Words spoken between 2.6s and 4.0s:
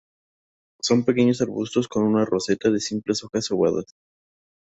de simples hojas ovadas.